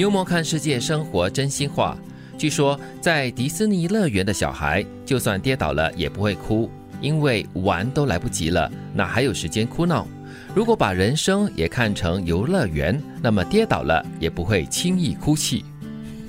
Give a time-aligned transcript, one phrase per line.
[0.00, 1.94] 牛魔看世界，生活真心话。
[2.38, 6.70] 据说在迪士尼乐园的小孩，就算跌倒了也不会哭，
[7.02, 10.08] 因为玩都来不及了，哪还有时间哭闹？
[10.54, 15.62] 如果把人生也看成游乐园，那么跌倒了也不会轻易哭泣。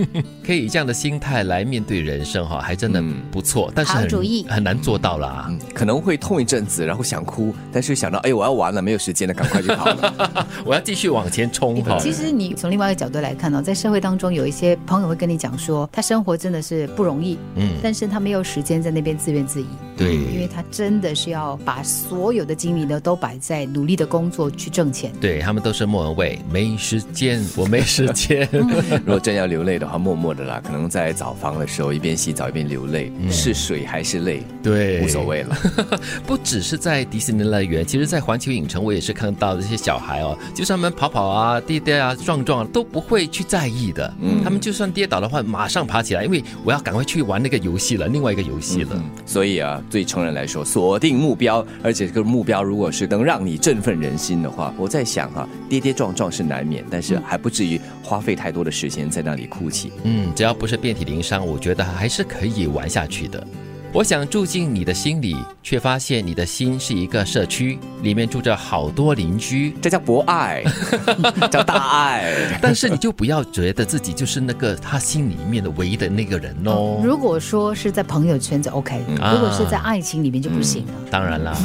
[0.46, 3.72] 可以以这样的心态来面对人生哈，还真的不错。
[3.74, 10.48] 但是很主意很难做到啦，可能会痛一阵子，然后想哭，但是想到哎，我要完了，没有时间了，赶快就跑了。
[10.66, 11.98] 我要继续往前冲哈。
[12.00, 19.66] 其实你从另外一个角度来看呢，在社会当中有一些朋友会跟你讲说，他生活真的是不容易，嗯，但是他没有时间在那边自怨自艾，
[20.04, 25.12] 对，因为他真的是要把所有的精力呢都摆在努力的工作去挣钱。
[25.20, 28.48] 对他们都是莫文蔚，没时间， 我没时间。
[28.52, 30.62] 如果真要流泪的话，默默的啦。
[30.64, 34.44] 可能在澡房的时候一边洗澡一边流泪，是水还是泪？
[34.64, 35.58] 对，无所谓了。
[36.26, 44.14] 不只是在迪士尼乐园，其实，在环球影城，我也是看到这些小孩哦，就算他们跑跑啊、跌跌啊、撞撞，都不会去在意的。
[44.22, 49.04] 嗯，他们就算跌倒的话，马上爬起来，因为我要赶快去玩那个游戏了，另外一个游戏了。
[49.26, 59.92] 所以啊，对成人来说，锁定目标，而且这个目标如果是能让你振奋人心的话，我在想哈，跌跌撞撞是难免，但是还不至于花费太多的时间在那里哭泣。
[60.06, 60.56] 嗯，只要。
[60.62, 63.48] 不是遍体鳞伤，我觉得还是可以玩下去的。
[63.94, 70.64] 我想住进你的心里，却发现你的心是一个社区，里面住着好多邻居，这叫博爱，
[71.52, 72.58] 叫大爱。
[72.62, 77.02] 但是你就不要觉得自己就是那个他心里面的唯一的那个人哦。
[77.04, 80.94] 如果说是在朋友圈就 OK，如果是在爱情里面就不行了。
[81.12, 81.58] 当然啦，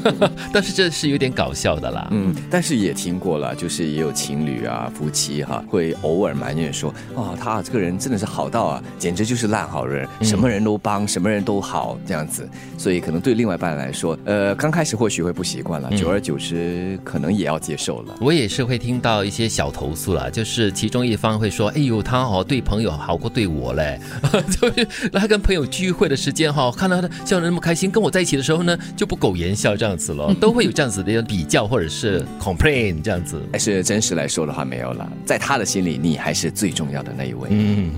[0.54, 2.08] 但是这是有点搞笑的啦。
[2.12, 11.73] 嗯，但是也听过了，就是也有情侣啊、夫妻哈，会偶尔埋怨说，啊，他这个人真的是好到啊，简直就是烂好人，什么人都帮，什么人都好。
[11.74, 18.14] 好这样子，所以可能对另外一半来说，呃，刚开始或许会不习惯了，久而久之可能也要接受了。
[18.20, 23.98] 我也是会听到一些小投诉了，就是其中一方会说：“哎呦，他好对朋友好过对我嘞。
[24.48, 33.42] ”就是他跟朋友聚会的时间哈，看到他笑得那么开心，跟我在一起的时候呢，就不苟言笑这样子了， 都会有这样子的比较或者是 complain 这样子。
[33.52, 37.48] 还是真实来说的话，没有了，在他的心里，你还是最重要的那一位。
[37.50, 37.90] 嗯，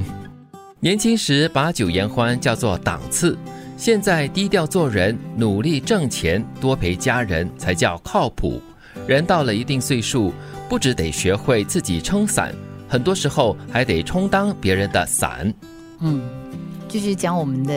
[0.81, 3.37] 年轻时把酒言欢叫做档次。
[3.76, 8.60] 现在低调做人，努力挣钱，多陪家人才叫靠谱。
[9.06, 10.32] 人到了一定岁数，
[10.66, 12.54] 不只得学会自己撑伞，
[12.88, 15.53] 很多时候还得充当别人的伞。
[16.00, 16.22] 嗯，
[16.88, 17.75] 就是讲我们的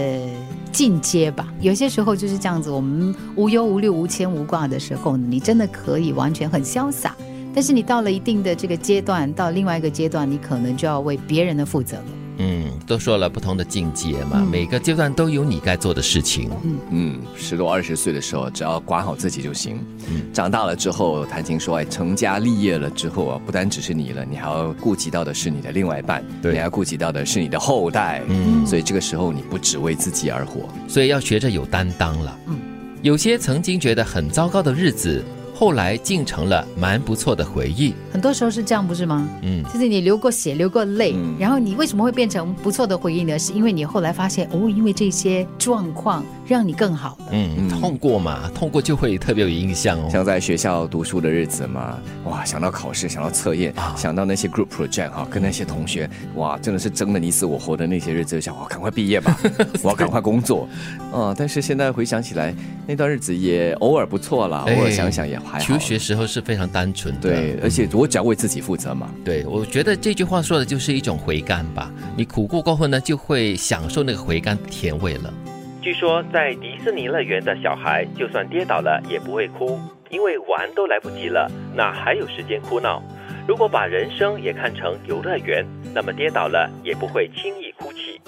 [0.72, 1.54] 进阶吧。
[1.60, 7.14] 有些时候就是这样子，我们无忧无虑、无牵无挂的时候，你真的可以完全很潇洒。
[7.54, 12.06] 但是你到了一定的这个阶段，到另外一个阶段，你可能就要为别人的负责了。
[12.40, 16.50] 嗯，都说了不同的境界嘛，每个阶段都有你该做的事情。
[16.64, 19.78] 嗯嗯，十多二十岁的时候，只要管好自己就行。
[20.10, 28.24] 嗯，长大了之后，谈情说爱，成家立业了之后啊，不单只是你了，你还要顾及到的是你的另外一半，对，你还要顾及到的是你的后代。
[28.28, 32.40] 嗯，所以这个时候你不只为自己而活，所以要学着有担当了。
[32.48, 32.58] 嗯，
[33.02, 35.24] 有些曾经觉得很糟糕的日子。
[35.60, 39.28] 后来竟成了蛮不错的回忆，很多时候是这样，不是吗？
[39.42, 43.38] 嗯，就是你流过血，流过泪，然后你为什么会变成不错的回忆呢？
[43.38, 47.18] 是因为你后来发现，哦，因为这些状况让你更好。
[47.30, 50.08] 嗯，痛过嘛，痛过就会特别有印象哦。
[50.10, 59.38] 像在学校读书的日子嘛，哇，想到考试，想到测验，想到那些 group project 哈，跟那些同学，哇，真的是争的你死我活的那些日子，想我，赶快毕业吧，
[59.84, 60.70] 我要赶快工作。
[61.12, 62.56] 啊，但是现在回想起来，
[62.88, 65.38] 那段日子也偶尔不错了，偶尔想想也。
[65.60, 69.10] 求学时候是非常单纯的，对，而且我只要为自己负责嘛。
[69.24, 71.92] 对，我觉得这句话说的就是一种回甘吧。
[72.16, 75.34] 你苦过过后呢，就会享受那个回甘甜味了。
[75.82, 79.80] 据说在迪士尼乐园的小孩，就算跌倒了也不会哭，
[80.10, 83.02] 因为玩都来不及了，哪还有时间哭闹？
[83.48, 88.20] 如果把人生也看成游乐园，那么跌倒了也不会轻易哭泣。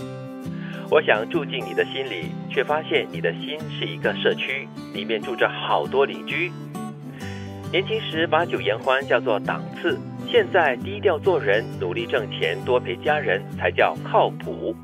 [0.89, 6.51] 我想住进你的心里，却发现你的心是一个社区，里面住着好多邻居。
[7.71, 9.97] 年轻时把酒言欢叫做档次，
[10.27, 14.75] 现在低调做人，努力挣钱，多陪家人才叫靠谱。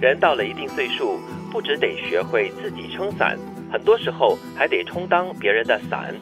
[0.00, 1.16] 人到了一定岁数，
[1.52, 3.38] 不只得学会自己撑伞，
[3.70, 6.12] 很多时候还得充当别人的伞。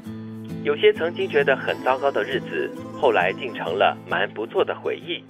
[0.62, 2.70] 有些曾经觉得很糟糕的日子，
[3.00, 5.25] 后来竟成了蛮不错的回忆。